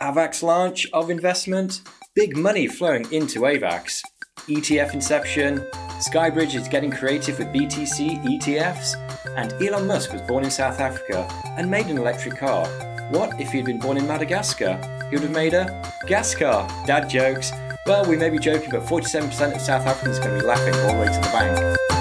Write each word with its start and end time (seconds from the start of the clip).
AVAX 0.00 0.42
launch 0.42 0.86
of 0.92 1.08
investment, 1.08 1.80
big 2.14 2.36
money 2.36 2.66
flowing 2.66 3.10
into 3.12 3.40
AVAX, 3.40 4.02
ETF 4.46 4.92
inception, 4.92 5.66
Skybridge 6.00 6.54
is 6.54 6.68
getting 6.68 6.90
creative 6.90 7.38
with 7.38 7.48
BTC 7.48 8.22
ETFs, 8.22 8.94
and 9.36 9.54
Elon 9.54 9.86
Musk 9.86 10.12
was 10.12 10.20
born 10.22 10.44
in 10.44 10.50
South 10.50 10.80
Africa 10.80 11.26
and 11.56 11.70
made 11.70 11.86
an 11.86 11.96
electric 11.96 12.36
car. 12.36 12.66
What 13.10 13.40
if 13.40 13.52
he'd 13.52 13.64
been 13.64 13.78
born 13.78 13.96
in 13.96 14.06
Madagascar? 14.06 14.78
He 15.08 15.16
would 15.16 15.22
have 15.24 15.32
made 15.32 15.54
a 15.54 15.90
gas 16.06 16.34
car. 16.34 16.68
Dad 16.86 17.08
jokes. 17.08 17.50
Well, 17.86 18.04
we 18.04 18.18
may 18.18 18.28
be 18.28 18.38
joking, 18.38 18.70
but 18.70 18.82
47% 18.82 19.54
of 19.54 19.60
South 19.62 19.86
Africans 19.86 20.18
are 20.18 20.24
going 20.24 20.34
to 20.34 20.40
be 20.40 20.46
laughing 20.46 20.74
all 20.80 20.92
the 20.92 21.00
way 21.00 21.06
to 21.06 21.12
the 21.12 21.30
bank. 21.32 21.95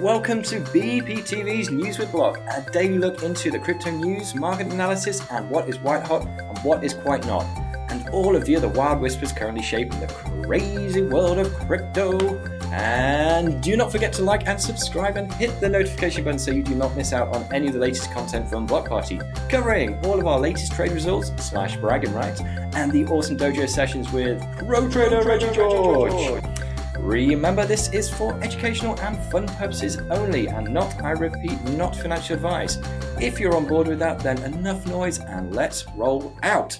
Welcome 0.00 0.40
to 0.44 0.60
BPTV's 0.60 1.70
News 1.70 1.98
with 1.98 2.10
Block, 2.10 2.38
a 2.56 2.64
daily 2.72 2.96
look 2.96 3.22
into 3.22 3.50
the 3.50 3.58
crypto 3.58 3.90
news, 3.90 4.34
market 4.34 4.68
analysis, 4.68 5.20
and 5.30 5.50
what 5.50 5.68
is 5.68 5.78
white 5.78 6.06
hot 6.06 6.26
and 6.26 6.58
what 6.60 6.82
is 6.82 6.94
quite 6.94 7.26
not, 7.26 7.44
and 7.90 8.08
all 8.08 8.34
of 8.34 8.46
the 8.46 8.56
other 8.56 8.68
wild 8.68 9.02
whispers 9.02 9.30
currently 9.30 9.62
shaping 9.62 10.00
the 10.00 10.06
crazy 10.46 11.02
world 11.02 11.36
of 11.36 11.52
crypto. 11.52 12.18
And 12.72 13.62
do 13.62 13.76
not 13.76 13.92
forget 13.92 14.14
to 14.14 14.22
like 14.22 14.48
and 14.48 14.58
subscribe 14.58 15.18
and 15.18 15.30
hit 15.34 15.60
the 15.60 15.68
notification 15.68 16.24
button 16.24 16.38
so 16.38 16.50
you 16.50 16.62
do 16.62 16.74
not 16.74 16.96
miss 16.96 17.12
out 17.12 17.36
on 17.36 17.46
any 17.52 17.66
of 17.66 17.74
the 17.74 17.78
latest 17.78 18.10
content 18.10 18.48
from 18.48 18.64
Block 18.64 18.88
Party, 18.88 19.20
covering 19.50 20.02
all 20.06 20.18
of 20.18 20.26
our 20.26 20.40
latest 20.40 20.72
trade 20.72 20.92
results 20.92 21.30
slash 21.44 21.76
bragging 21.76 22.14
rights, 22.14 22.40
and 22.40 22.90
the 22.90 23.04
awesome 23.08 23.36
dojo 23.36 23.68
sessions 23.68 24.10
with 24.12 24.40
Pro 24.56 24.88
Trader 24.88 25.24
Reggie 25.24 25.52
George. 25.52 26.42
Remember, 27.10 27.66
this 27.66 27.92
is 27.92 28.08
for 28.08 28.40
educational 28.40 28.96
and 29.00 29.18
fun 29.32 29.48
purposes 29.48 29.98
only, 30.12 30.46
and 30.46 30.72
not, 30.72 31.02
I 31.02 31.10
repeat, 31.10 31.60
not 31.70 31.96
financial 31.96 32.36
advice. 32.36 32.78
If 33.20 33.40
you're 33.40 33.56
on 33.56 33.66
board 33.66 33.88
with 33.88 33.98
that, 33.98 34.20
then 34.20 34.38
enough 34.44 34.86
noise 34.86 35.18
and 35.18 35.52
let's 35.52 35.84
roll 35.96 36.38
out. 36.44 36.78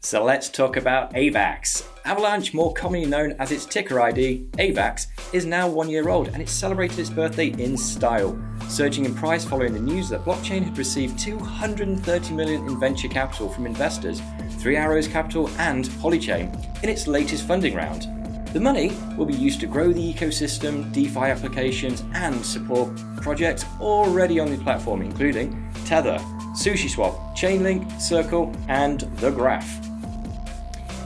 So 0.00 0.24
let's 0.24 0.48
talk 0.48 0.76
about 0.76 1.14
AVAX. 1.14 1.86
Avalanche, 2.04 2.52
more 2.52 2.74
commonly 2.74 3.06
known 3.06 3.36
as 3.38 3.52
its 3.52 3.64
ticker 3.64 4.00
ID, 4.00 4.48
AVAX, 4.54 5.06
is 5.32 5.46
now 5.46 5.68
one 5.68 5.88
year 5.88 6.08
old 6.08 6.26
and 6.26 6.42
it 6.42 6.48
celebrated 6.48 6.98
its 6.98 7.10
birthday 7.10 7.50
in 7.62 7.76
style, 7.76 8.36
surging 8.68 9.04
in 9.04 9.14
price 9.14 9.44
following 9.44 9.72
the 9.72 9.78
news 9.78 10.08
that 10.08 10.24
blockchain 10.24 10.64
had 10.64 10.76
received 10.76 11.16
230 11.16 12.34
million 12.34 12.66
in 12.66 12.80
venture 12.80 13.08
capital 13.08 13.48
from 13.48 13.66
investors, 13.66 14.20
Three 14.58 14.76
Arrows 14.76 15.06
Capital 15.06 15.48
and 15.58 15.84
Polychain, 16.02 16.82
in 16.82 16.88
its 16.88 17.06
latest 17.06 17.46
funding 17.46 17.76
round. 17.76 18.23
The 18.54 18.60
money 18.60 18.92
will 19.16 19.26
be 19.26 19.34
used 19.34 19.58
to 19.62 19.66
grow 19.66 19.92
the 19.92 20.14
ecosystem, 20.14 20.92
DeFi 20.92 21.18
applications, 21.18 22.04
and 22.14 22.46
support 22.46 22.88
projects 23.16 23.64
already 23.80 24.38
on 24.38 24.48
the 24.48 24.62
platform, 24.62 25.02
including 25.02 25.68
Tether, 25.86 26.18
SushiSwap, 26.54 27.36
Chainlink, 27.36 28.00
Circle, 28.00 28.54
and 28.68 29.00
The 29.16 29.32
Graph. 29.32 29.84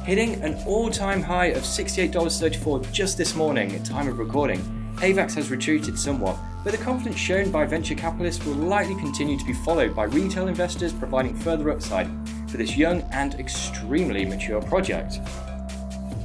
Hitting 0.05 0.35
an 0.43 0.63
all 0.67 0.91
time 0.91 1.23
high 1.23 1.47
of 1.47 1.63
$68.34 1.63 2.93
just 2.93 3.17
this 3.17 3.35
morning 3.35 3.75
at 3.75 3.83
time 3.83 4.09
of 4.09 4.19
recording, 4.19 4.61
AVAX 4.97 5.35
has 5.37 5.51
retreated 5.51 5.99
somewhat, 5.99 6.37
but 6.65 6.73
the 6.73 6.85
confidence 6.85 7.17
shown 7.17 7.51
by 7.51 7.65
venture 7.65 7.95
capitalists 7.95 8.45
will 8.45 8.57
likely 8.57 8.97
continue 8.97 9.39
to 9.39 9.45
be 9.47 9.55
followed 9.55 9.97
by 9.97 10.05
retail 10.05 10.49
investors 10.49 10.93
providing 10.93 11.35
further 11.35 11.71
upside 11.71 12.09
for 12.47 12.59
this 12.59 12.77
young 12.77 13.01
and 13.11 13.37
extremely 13.37 14.27
mature 14.27 14.61
project. 14.61 15.21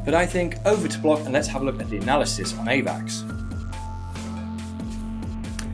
But 0.05 0.13
I 0.13 0.25
think 0.25 0.57
over 0.65 0.87
to 0.87 0.99
Block 0.99 1.21
and 1.21 1.31
let's 1.31 1.47
have 1.47 1.61
a 1.61 1.65
look 1.65 1.79
at 1.79 1.89
the 1.89 1.97
analysis 1.97 2.53
on 2.57 2.65
AVAX. 2.65 3.29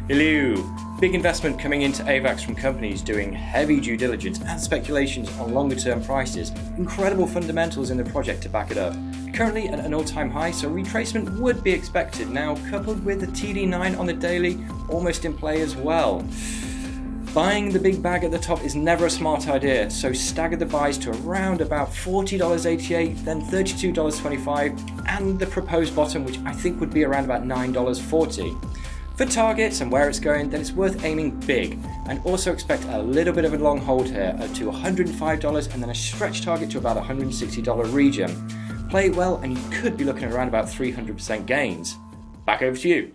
Hello! 0.08 0.75
Big 0.99 1.16
investment 1.16 1.58
coming 1.58 1.83
into 1.83 2.03
AVAX 2.03 2.44
from 2.44 2.55
companies 2.55 3.02
doing 3.02 3.31
heavy 3.31 3.80
due 3.80 3.95
diligence 3.95 4.41
and 4.41 4.59
speculations 4.59 5.30
on 5.39 5.54
longer 5.54 5.76
term 5.76 6.04
prices. 6.04 6.52
Incredible 6.77 7.26
fundamentals 7.26 7.89
in 7.89 7.98
the 7.98 8.04
project 8.04 8.43
to 8.43 8.49
back 8.49 8.70
it 8.70 8.77
up. 8.77 8.93
Currently 9.33 9.70
at 9.70 9.80
an 9.80 9.93
all 9.93 10.04
time 10.04 10.30
high, 10.30 10.52
so 10.52 10.70
retracement 10.70 11.39
would 11.39 11.64
be 11.64 11.71
expected 11.71 12.30
now, 12.30 12.55
coupled 12.70 13.04
with 13.05 13.21
the 13.21 13.27
TD9 13.27 13.98
on 13.98 14.05
the 14.05 14.14
daily 14.14 14.59
almost 14.89 15.25
in 15.25 15.33
play 15.33 15.61
as 15.61 15.75
well. 15.75 16.27
Buying 17.34 17.70
the 17.70 17.80
big 17.80 18.02
bag 18.02 18.23
at 18.23 18.32
the 18.32 18.40
top 18.40 18.64
is 18.64 18.76
never 18.76 19.06
a 19.06 19.10
smart 19.10 19.48
idea, 19.48 19.88
so 19.92 20.12
stagger 20.12 20.56
the 20.56 20.66
buys 20.66 20.98
to 20.98 21.12
around 21.12 21.62
about 21.62 21.90
$40.88, 21.90 23.23
then 23.23 23.42
$32.25, 23.44 25.06
and 25.08 25.38
the 25.38 25.45
proposed 25.45 25.95
bottom, 25.95 26.26
which 26.26 26.40
I 26.40 26.52
think 26.52 26.80
would 26.80 26.92
be 26.92 27.04
around 27.04 27.26
about 27.26 27.44
$9.40. 27.44 28.76
For 29.16 29.26
targets 29.28 29.82
and 29.82 29.92
where 29.92 30.10
it's 30.10 30.20
going, 30.20 30.50
then 30.50 30.60
it's 30.60 30.72
worth 30.72 31.06
aiming 31.06 31.40
big, 31.42 31.78
and 32.08 32.20
also 32.26 32.52
expect 32.52 32.86
a 32.86 33.00
little 33.00 33.34
bit 33.34 33.46
of 33.46 33.54
a 33.54 33.60
long 33.60 33.80
hold 33.80 34.08
here 34.08 34.36
up 34.40 34.52
to 34.56 34.72
$105 34.72 35.73
and 35.73 35.84
then 35.84 35.90
a 35.92 35.96
stretch 35.96 36.42
target 36.42 36.72
to 36.72 36.80
about 36.80 36.98
$160 36.98 37.94
region. 37.94 38.88
Play 38.90 39.06
it 39.06 39.16
well, 39.16 39.36
and 39.38 39.56
you 39.56 39.64
could 39.70 39.98
be 39.98 40.04
looking 40.04 40.23
at 40.23 40.34
around 40.34 40.48
about 40.48 40.66
300% 40.66 41.46
gains. 41.46 41.96
Back 42.48 42.64
over 42.64 42.76
to 42.76 42.90
you. 42.90 43.11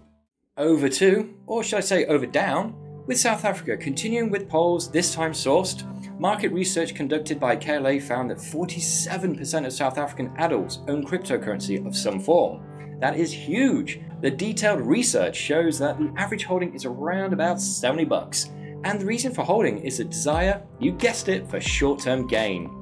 Over 0.57 0.89
to, 0.89 1.35
or 1.47 1.65
should 1.65 1.79
I 1.79 1.81
say 1.81 2.05
over 2.05 2.27
down, 2.27 2.77
with 3.07 3.21
South 3.21 3.45
Africa 3.45 3.77
continuing 3.77 4.31
with 4.31 4.49
polls, 4.49 4.91
this 4.91 5.15
time 5.15 5.33
sourced, 5.33 5.85
market 6.19 6.53
research 6.53 6.95
conducted 6.95 7.39
by 7.39 7.57
KLA 7.57 8.01
found 8.01 8.31
that 8.31 8.39
47% 8.39 9.67
of 9.67 9.73
South 9.73 9.99
African 9.99 10.33
adults 10.39 10.79
own 10.89 11.05
cryptocurrency 11.05 11.85
of 11.87 11.97
some 11.97 12.19
form. 12.19 12.63
That 13.01 13.19
is 13.19 13.33
huge. 13.33 14.01
The 14.23 14.31
detailed 14.31 14.81
research 14.81 15.37
shows 15.37 15.79
that 15.81 15.99
the 15.99 16.13
average 16.17 16.45
holding 16.45 16.75
is 16.75 16.87
around 16.87 17.35
about 17.35 17.61
70 17.61 18.05
bucks, 18.05 18.51
and 18.85 19.01
the 19.01 19.07
reason 19.07 19.35
for 19.35 19.43
holding 19.43 19.79
is 19.79 20.01
a 20.01 20.05
desire, 20.05 20.63
you 20.79 20.93
guessed 20.93 21.29
it, 21.29 21.47
for 21.49 21.61
short-term 21.61 22.27
gain. 22.27 22.81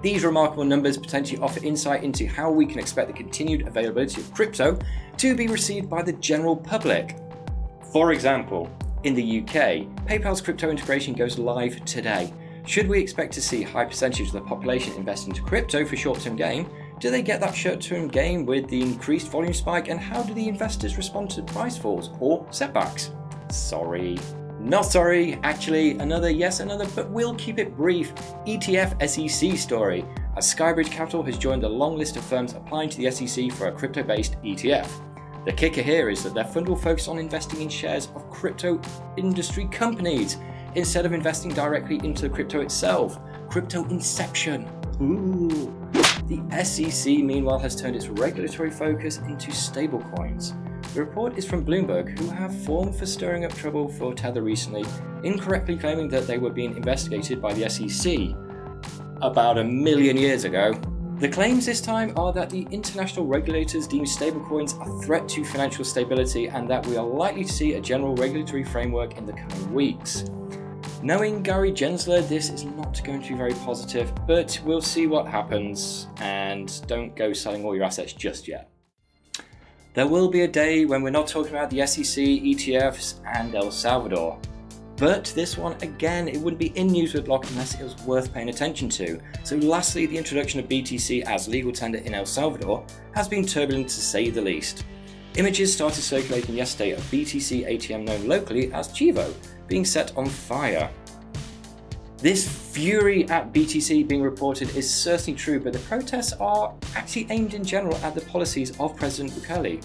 These 0.00 0.24
remarkable 0.24 0.64
numbers 0.64 0.96
potentially 0.96 1.40
offer 1.40 1.62
insight 1.62 2.02
into 2.02 2.26
how 2.26 2.50
we 2.50 2.66
can 2.66 2.78
expect 2.78 3.08
the 3.08 3.14
continued 3.14 3.68
availability 3.68 4.20
of 4.20 4.32
crypto 4.32 4.78
to 5.18 5.36
be 5.36 5.46
received 5.46 5.90
by 5.90 6.02
the 6.02 6.14
general 6.14 6.56
public. 6.56 7.16
For 7.92 8.12
example, 8.12 8.70
in 9.04 9.14
the 9.14 9.40
UK, 9.40 9.86
PayPal's 10.06 10.40
crypto 10.40 10.70
integration 10.70 11.14
goes 11.14 11.38
live 11.38 11.84
today. 11.84 12.32
Should 12.66 12.88
we 12.88 13.00
expect 13.00 13.32
to 13.34 13.42
see 13.42 13.62
high 13.62 13.84
percentage 13.84 14.28
of 14.28 14.32
the 14.32 14.40
population 14.40 14.92
invest 14.94 15.26
into 15.26 15.42
crypto 15.42 15.84
for 15.84 15.96
short-term 15.96 16.36
gain? 16.36 16.68
Do 17.00 17.10
they 17.10 17.22
get 17.22 17.40
that 17.40 17.54
short-term 17.54 18.06
gain 18.06 18.46
with 18.46 18.68
the 18.68 18.80
increased 18.80 19.28
volume 19.28 19.52
spike 19.52 19.88
and 19.88 19.98
how 19.98 20.22
do 20.22 20.32
the 20.34 20.48
investors 20.48 20.96
respond 20.96 21.30
to 21.30 21.42
price 21.42 21.76
falls 21.76 22.10
or 22.20 22.46
setbacks? 22.50 23.10
Sorry. 23.50 24.18
Not 24.60 24.84
sorry, 24.84 25.40
actually, 25.42 25.98
another 25.98 26.30
yes, 26.30 26.60
another, 26.60 26.86
but 26.94 27.10
we'll 27.10 27.34
keep 27.34 27.58
it 27.58 27.76
brief 27.76 28.14
ETF 28.46 29.08
SEC 29.08 29.58
story, 29.58 30.04
as 30.36 30.54
Skybridge 30.54 30.92
Capital 30.92 31.24
has 31.24 31.36
joined 31.36 31.64
the 31.64 31.68
long 31.68 31.98
list 31.98 32.16
of 32.16 32.24
firms 32.24 32.52
applying 32.52 32.88
to 32.90 32.98
the 32.98 33.10
SEC 33.10 33.50
for 33.50 33.66
a 33.66 33.72
crypto 33.72 34.04
based 34.04 34.40
ETF. 34.42 34.88
The 35.44 35.52
kicker 35.52 35.82
here 35.82 36.08
is 36.08 36.22
that 36.22 36.34
their 36.34 36.44
fund 36.44 36.68
will 36.68 36.76
focus 36.76 37.08
on 37.08 37.18
investing 37.18 37.62
in 37.62 37.68
shares 37.68 38.08
of 38.14 38.30
crypto 38.30 38.80
industry 39.16 39.66
companies 39.66 40.36
instead 40.76 41.04
of 41.04 41.12
investing 41.12 41.52
directly 41.52 42.00
into 42.04 42.28
crypto 42.28 42.60
itself. 42.60 43.18
Crypto 43.48 43.84
inception. 43.86 44.70
Ooh. 45.00 45.74
The 46.28 46.64
SEC, 46.64 47.12
meanwhile, 47.18 47.58
has 47.58 47.74
turned 47.74 47.96
its 47.96 48.06
regulatory 48.06 48.70
focus 48.70 49.18
into 49.18 49.50
stablecoins. 49.50 50.54
The 50.94 51.00
report 51.00 51.36
is 51.36 51.44
from 51.44 51.66
Bloomberg, 51.66 52.16
who 52.20 52.30
have 52.30 52.56
formed 52.64 52.94
for 52.94 53.04
stirring 53.04 53.44
up 53.44 53.52
trouble 53.52 53.88
for 53.88 54.14
Tether 54.14 54.42
recently, 54.42 54.84
incorrectly 55.24 55.76
claiming 55.76 56.08
that 56.10 56.28
they 56.28 56.38
were 56.38 56.50
being 56.50 56.76
investigated 56.76 57.42
by 57.42 57.52
the 57.52 57.68
SEC 57.68 58.36
about 59.22 59.58
a 59.58 59.64
million 59.64 60.16
years 60.16 60.44
ago 60.44 60.72
the 61.18 61.28
claims 61.28 61.66
this 61.66 61.80
time 61.80 62.12
are 62.16 62.32
that 62.32 62.50
the 62.50 62.66
international 62.70 63.26
regulators 63.26 63.86
deem 63.86 64.04
stablecoins 64.04 64.74
a 64.80 65.02
threat 65.04 65.28
to 65.28 65.44
financial 65.44 65.84
stability 65.84 66.48
and 66.48 66.68
that 66.68 66.86
we 66.86 66.96
are 66.96 67.06
likely 67.06 67.44
to 67.44 67.52
see 67.52 67.74
a 67.74 67.80
general 67.80 68.14
regulatory 68.16 68.64
framework 68.64 69.16
in 69.16 69.26
the 69.26 69.32
coming 69.32 69.72
weeks. 69.72 70.24
Knowing 71.02 71.42
Gary 71.42 71.72
Gensler, 71.72 72.26
this 72.28 72.50
is 72.50 72.64
not 72.64 73.02
going 73.04 73.20
to 73.22 73.28
be 73.30 73.34
very 73.34 73.54
positive, 73.54 74.12
but 74.26 74.60
we'll 74.64 74.80
see 74.80 75.06
what 75.06 75.26
happens 75.26 76.06
and 76.18 76.80
don't 76.86 77.14
go 77.16 77.32
selling 77.32 77.64
all 77.64 77.74
your 77.74 77.84
assets 77.84 78.12
just 78.12 78.46
yet. 78.46 78.70
There 79.94 80.06
will 80.06 80.28
be 80.28 80.42
a 80.42 80.48
day 80.48 80.84
when 80.86 81.02
we're 81.02 81.10
not 81.10 81.26
talking 81.26 81.52
about 81.52 81.70
the 81.70 81.86
SEC, 81.86 82.24
ETFs, 82.24 83.16
and 83.34 83.54
El 83.54 83.70
Salvador. 83.70 84.38
But 85.02 85.32
this 85.34 85.58
one, 85.58 85.74
again, 85.82 86.28
it 86.28 86.36
wouldn't 86.36 86.60
be 86.60 86.68
in 86.78 86.86
news 86.86 87.12
with 87.12 87.24
Block 87.24 87.50
unless 87.50 87.74
it 87.74 87.82
was 87.82 88.00
worth 88.04 88.32
paying 88.32 88.50
attention 88.50 88.88
to. 88.90 89.18
So, 89.42 89.56
lastly, 89.56 90.06
the 90.06 90.16
introduction 90.16 90.60
of 90.60 90.68
BTC 90.68 91.24
as 91.24 91.48
legal 91.48 91.72
tender 91.72 91.98
in 91.98 92.14
El 92.14 92.24
Salvador 92.24 92.86
has 93.12 93.26
been 93.26 93.44
turbulent 93.44 93.88
to 93.88 94.00
say 94.00 94.30
the 94.30 94.40
least. 94.40 94.84
Images 95.34 95.72
started 95.72 96.02
circulating 96.02 96.54
yesterday 96.54 96.92
of 96.92 97.00
BTC 97.10 97.66
ATM 97.66 98.04
known 98.04 98.28
locally 98.28 98.72
as 98.72 98.90
Chivo 98.90 99.34
being 99.66 99.84
set 99.84 100.16
on 100.16 100.26
fire. 100.26 100.88
This 102.18 102.46
fury 102.72 103.28
at 103.28 103.52
BTC 103.52 104.06
being 104.06 104.22
reported 104.22 104.76
is 104.76 104.88
certainly 104.88 105.36
true, 105.36 105.58
but 105.58 105.72
the 105.72 105.80
protests 105.80 106.32
are 106.34 106.76
actually 106.94 107.26
aimed 107.30 107.54
in 107.54 107.64
general 107.64 107.96
at 108.04 108.14
the 108.14 108.20
policies 108.20 108.78
of 108.78 108.94
President 108.94 109.32
Bukele. 109.32 109.82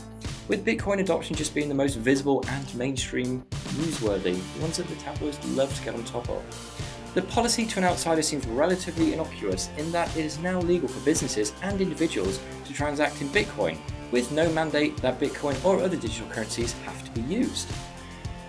with 0.48 0.64
Bitcoin 0.64 1.00
adoption 1.00 1.36
just 1.36 1.54
being 1.54 1.68
the 1.68 1.76
most 1.76 1.96
visible 1.96 2.44
and 2.50 2.76
mainstream 2.76 3.44
newsworthy, 3.78 4.40
ones 4.62 4.78
that 4.78 4.88
the 4.88 4.96
tabloids 4.96 5.44
love 5.50 5.74
to 5.78 5.84
get 5.84 5.96
on 5.96 6.04
top 6.04 6.30
of. 6.30 6.44
The 7.14 7.22
policy 7.24 7.66
to 7.66 7.80
an 7.80 7.86
outsider 7.86 8.22
seems 8.22 8.46
relatively 8.46 9.14
innocuous 9.14 9.70
in 9.78 9.92
that 9.92 10.16
it 10.16 10.26
is 10.26 10.38
now 10.40 10.60
legal 10.60 10.88
for 10.88 11.04
businesses 11.06 11.54
and 11.64 11.82
individuals 11.82 12.40
to 12.66 12.74
transact 12.74 13.22
in 13.22 13.30
Bitcoin, 13.30 13.78
with 14.12 14.32
no 14.32 14.52
mandate 14.52 14.96
that 14.98 15.20
Bitcoin 15.20 15.64
or 15.66 15.82
other 15.82 15.98
digital 15.98 16.28
currencies 16.30 16.74
have 16.86 17.04
to 17.04 17.12
be 17.20 17.22
used. 17.34 17.68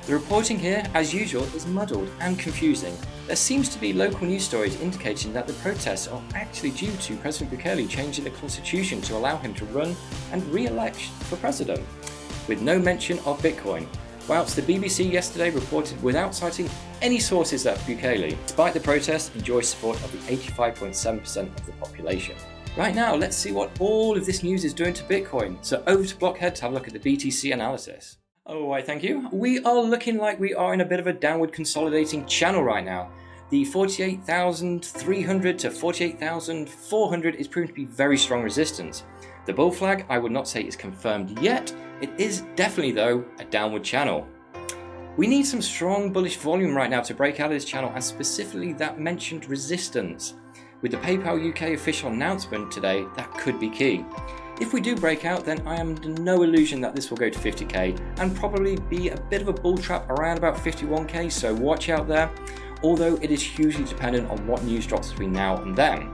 The 0.07 0.15
reporting 0.15 0.59
here, 0.59 0.83
as 0.95 1.13
usual, 1.13 1.45
is 1.55 1.67
muddled 1.67 2.11
and 2.21 2.39
confusing. 2.39 2.97
There 3.27 3.37
seems 3.37 3.69
to 3.69 3.79
be 3.79 3.93
local 3.93 4.27
news 4.27 4.43
stories 4.43 4.81
indicating 4.81 5.35
that 5.35 5.47
the 5.47 5.53
protests 5.55 6.09
are 6.09 6.23
actually 6.35 6.71
due 6.71 6.93
to 6.93 7.17
President 7.17 7.51
Bukele 7.51 7.87
changing 7.89 8.25
the 8.25 8.31
constitution 8.31 9.03
to 9.03 9.17
allow 9.17 9.37
him 9.37 9.53
to 9.55 9.67
run 9.67 9.95
and 10.33 10.43
re-elect 10.47 10.97
for 10.97 11.37
president, 11.37 11.87
with 12.49 12.63
no 12.63 12.79
mention 12.79 13.19
of 13.21 13.39
Bitcoin. 13.43 13.87
Whilst 14.29 14.57
the 14.57 14.63
BBC 14.63 15.11
yesterday 15.11 15.49
reported 15.49 16.03
without 16.03 16.35
citing 16.35 16.69
any 17.01 17.19
sources 17.19 17.63
that 17.63 17.79
Bukele, 17.79 18.37
despite 18.47 18.75
the 18.75 18.81
protests, 18.81 19.35
enjoys 19.35 19.69
support 19.69 19.97
of 20.05 20.13
the 20.13 20.19
85.7% 20.37 21.47
of 21.59 21.65
the 21.65 21.73
population. 21.73 22.37
Right 22.77 22.95
now, 22.95 23.15
let's 23.15 23.39
see 23.39 23.53
what 23.53 23.71
all 23.81 24.19
of 24.19 24.27
this 24.27 24.43
news 24.43 24.67
is 24.67 24.75
doing 24.75 24.93
to 24.93 25.03
Bitcoin. 25.05 25.57
So 25.65 25.83
over 25.87 26.05
to 26.05 26.17
Blockhead 26.17 26.55
to 26.57 26.63
have 26.63 26.73
a 26.73 26.75
look 26.75 26.87
at 26.87 26.93
the 26.93 27.01
BTC 27.01 27.55
analysis. 27.55 28.19
Oh, 28.45 28.67
why, 28.67 28.83
thank 28.83 29.03
you. 29.03 29.31
We 29.33 29.61
are 29.61 29.81
looking 29.81 30.19
like 30.19 30.39
we 30.39 30.53
are 30.55 30.75
in 30.75 30.83
a 30.83 30.85
bit 30.85 31.01
of 31.01 31.07
a 31.07 31.13
downward 31.15 31.53
consolidating 31.53 32.27
channel 32.27 32.63
right 32.63 32.85
now. 32.85 33.11
The 33.51 33.65
48,300 33.65 35.59
to 35.61 35.71
48,400 35.71 37.35
is 37.37 37.49
proving 37.49 37.69
to 37.69 37.75
be 37.75 37.87
very 37.87 38.19
strong 38.19 38.43
resistance. 38.43 39.05
The 39.49 39.55
bull 39.55 39.73
flag, 39.73 40.05
I 40.11 40.19
would 40.19 40.31
not 40.31 40.47
say 40.47 40.61
is 40.61 40.77
confirmed 40.77 41.41
yet. 41.41 41.75
It 42.03 42.11
is 42.19 42.43
definitely, 42.55 42.93
though, 42.93 43.25
a 43.39 43.47
downward 43.47 43.83
channel. 43.83 44.29
We 45.17 45.27
need 45.27 45.45
some 45.45 45.63
strong 45.63 46.13
bullish 46.13 46.37
volume 46.37 46.77
right 46.77 46.91
now 46.91 47.01
to 47.01 47.15
break 47.15 47.41
out 47.41 47.47
of 47.47 47.53
this 47.53 47.65
channel 47.65 47.91
and 47.95 48.05
specifically 48.05 48.75
that 48.75 49.01
mentioned 49.01 49.49
resistance. 49.49 50.35
With 50.83 50.91
the 50.91 50.99
PayPal 50.99 51.51
UK 51.51 51.73
official 51.73 52.11
announcement 52.11 52.71
today, 52.71 53.07
that 53.17 53.33
could 53.39 53.59
be 53.59 53.71
key. 53.71 54.05
If 54.61 54.75
we 54.75 54.83
do 54.83 54.95
break 54.95 55.25
out, 55.25 55.47
then 55.47 55.67
I 55.67 55.77
am 55.77 55.97
under 55.97 56.11
no 56.21 56.43
illusion 56.43 56.83
that 56.83 56.95
this 56.95 57.09
will 57.09 57.17
go 57.17 57.31
to 57.31 57.39
50k 57.39 58.19
and 58.21 58.37
probably 58.37 58.77
be 58.77 59.09
a 59.09 59.17
bit 59.17 59.41
of 59.41 59.49
a 59.49 59.55
bull 59.55 59.79
trap 59.79 60.11
around 60.11 60.37
about 60.37 60.57
51k, 60.57 61.33
so 61.33 61.55
watch 61.55 61.89
out 61.89 62.07
there, 62.07 62.31
although 62.83 63.15
it 63.23 63.31
is 63.31 63.43
hugely 63.43 63.85
dependent 63.85 64.29
on 64.29 64.47
what 64.47 64.63
news 64.65 64.87
drops 64.87 65.09
between 65.09 65.33
now 65.33 65.57
and 65.63 65.75
then. 65.75 66.13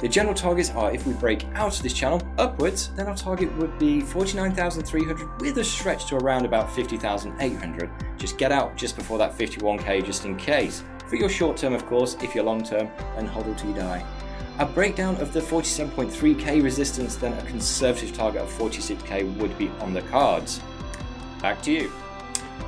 The 0.00 0.08
general 0.08 0.34
targets 0.34 0.70
are 0.70 0.94
if 0.94 1.06
we 1.06 1.12
break 1.12 1.44
out 1.52 1.76
of 1.76 1.82
this 1.82 1.92
channel 1.92 2.22
upwards, 2.38 2.88
then 2.96 3.06
our 3.06 3.14
target 3.14 3.54
would 3.58 3.78
be 3.78 4.00
49,300 4.00 5.42
with 5.42 5.58
a 5.58 5.64
stretch 5.64 6.06
to 6.06 6.16
around 6.16 6.46
about 6.46 6.72
50,800. 6.72 7.90
Just 8.16 8.38
get 8.38 8.50
out 8.50 8.76
just 8.76 8.96
before 8.96 9.18
that 9.18 9.36
51k 9.36 10.02
just 10.06 10.24
in 10.24 10.38
case. 10.38 10.82
For 11.06 11.16
your 11.16 11.28
short 11.28 11.58
term, 11.58 11.74
of 11.74 11.84
course, 11.84 12.16
if 12.22 12.34
you're 12.34 12.44
long 12.44 12.62
term, 12.62 12.88
then 13.14 13.28
hodl 13.28 13.54
till 13.58 13.68
you 13.68 13.76
die. 13.76 14.02
A 14.58 14.64
breakdown 14.64 15.16
of 15.16 15.34
the 15.34 15.40
47.3k 15.40 16.62
resistance, 16.62 17.16
then 17.16 17.34
a 17.34 17.42
conservative 17.42 18.14
target 18.14 18.40
of 18.40 18.48
46k 18.52 19.36
would 19.36 19.56
be 19.58 19.68
on 19.80 19.92
the 19.92 20.02
cards. 20.02 20.62
Back 21.42 21.60
to 21.62 21.72
you. 21.72 21.92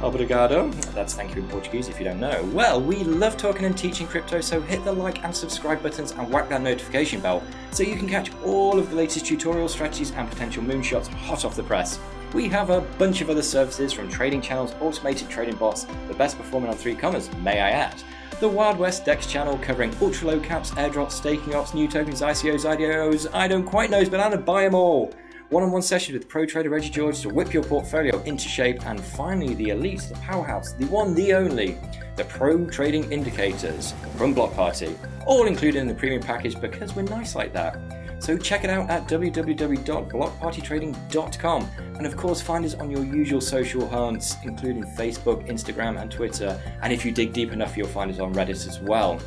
Obrigado. 0.01 0.73
That's 0.95 1.15
thank 1.15 1.35
you 1.35 1.43
in 1.43 1.49
Portuguese 1.49 1.89
if 1.89 1.99
you 1.99 2.05
don't 2.05 2.19
know. 2.19 2.43
Well, 2.53 2.81
we 2.81 3.05
love 3.05 3.37
talking 3.37 3.65
and 3.65 3.77
teaching 3.77 4.07
crypto, 4.07 4.41
so 4.41 4.61
hit 4.61 4.85
the 4.85 4.93
like 4.93 5.23
and 5.25 5.35
subscribe 5.35 5.83
buttons 5.83 6.13
and 6.13 6.31
whack 6.31 6.49
that 6.49 6.63
notification 6.63 7.21
bell 7.21 7.43
so 7.71 7.83
you 7.83 7.97
can 7.97 8.09
catch 8.09 8.31
all 8.45 8.79
of 8.79 8.91
the 8.91 8.97
latest 8.97 9.27
tutorial 9.27 9.69
strategies 9.69 10.11
and 10.13 10.29
potential 10.29 10.63
moonshots 10.63 11.07
hot 11.07 11.45
off 11.45 11.55
the 11.55 11.63
press. 11.63 12.01
We 12.33 12.49
have 12.49 12.71
a 12.71 12.81
bunch 12.81 13.21
of 13.21 13.31
other 13.31 13.43
services 13.43 13.93
from 13.93 14.09
trading 14.09 14.41
channels, 14.41 14.75
automated 14.81 15.29
trading 15.29 15.57
bots, 15.57 15.87
the 16.09 16.15
best 16.15 16.37
performing 16.39 16.71
on 16.71 16.77
3Commas, 16.77 17.33
may 17.43 17.61
I 17.61 17.71
add. 17.71 18.03
The 18.41 18.49
Wild 18.49 18.79
West 18.79 19.05
Dex 19.05 19.27
channel 19.27 19.57
covering 19.59 19.95
ultra 20.01 20.29
low 20.29 20.41
caps, 20.41 20.73
airdrops, 20.73 21.13
staking 21.13 21.55
ops, 21.55 21.75
new 21.75 21.87
tokens, 21.87 22.23
ICOs, 22.23 22.65
IDOs, 22.65 23.33
I 23.33 23.47
don't 23.47 23.65
quite 23.65 23.91
know, 23.91 24.05
but 24.05 24.19
I'm 24.19 24.33
gonna 24.33 24.43
buy 24.43 24.65
them 24.65 24.75
all 24.75 25.13
one-on-one 25.53 25.83
sessions 25.83 26.19
with 26.19 26.29
pro 26.29 26.45
trader 26.47 26.71
Reggie 26.71 26.89
George 26.89 27.21
to 27.21 27.29
whip 27.29 27.53
your 27.53 27.63
portfolio 27.63 28.19
into 28.23 28.49
shape, 28.49 28.87
and 28.87 28.99
finally 28.99 29.53
the 29.55 29.69
elite, 29.69 30.01
the 30.01 30.15
powerhouse, 30.15 30.73
the 30.73 30.87
one, 30.87 31.15
the 31.15 31.35
only, 31.35 31.77
the 32.17 32.25
pro 32.25 32.65
trading 32.65 33.13
indicators 33.13 33.93
from 34.17 34.33
Block 34.33 34.55
Party, 34.55 34.97
all 35.27 35.47
included 35.47 35.79
in 35.79 35.87
the 35.87 35.95
premium 35.95 36.23
package 36.23 36.59
because 36.59 36.97
we're 36.97 37.03
nice 37.03 37.35
like 37.35 37.53
that. 37.53 37.79
So 38.19 38.39
check 38.39 38.65
it 38.65 38.71
out 38.71 38.89
at 38.89 39.07
www.blockpartytrading.com 39.09 41.71
and 41.97 42.07
of 42.07 42.17
course 42.17 42.41
find 42.41 42.65
us 42.65 42.75
on 42.75 42.91
your 42.91 43.05
usual 43.05 43.41
social 43.41 43.85
hunts 43.87 44.37
including 44.45 44.85
Facebook, 44.85 45.49
Instagram 45.49 46.01
and 46.01 46.09
Twitter 46.11 46.61
and 46.83 46.93
if 46.93 47.05
you 47.05 47.11
dig 47.11 47.33
deep 47.33 47.53
enough 47.53 47.77
you'll 47.77 47.89
find 47.89 48.13
us 48.13 48.21
on 48.21 48.33
Reddit 48.33 48.69
as 48.69 48.79
well. 48.79 49.21